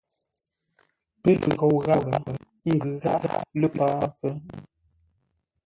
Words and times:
Pə́ 1.21 1.35
lə 1.41 1.49
ghou 1.59 1.75
gháp, 1.85 2.05
ə́ 2.67 2.73
ngʉ̌ 2.75 2.91
gháʼá 3.03 3.31
lə́ 3.59 3.69
páp? 3.77 4.13